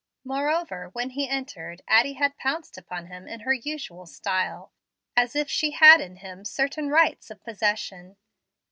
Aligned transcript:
Moreover, 0.23 0.89
when 0.93 1.11
he 1.11 1.29
entered, 1.29 1.83
Addie 1.87 2.13
had 2.13 2.35
pounced 2.35 2.75
upon 2.75 3.05
him 3.05 3.27
in 3.27 3.41
her 3.41 3.53
usual 3.53 4.07
style, 4.07 4.71
as 5.15 5.35
if 5.35 5.47
she 5.47 5.69
had 5.73 6.01
in 6.01 6.15
him 6.15 6.43
certain 6.43 6.89
rights 6.89 7.29
of 7.29 7.43
possession. 7.43 8.17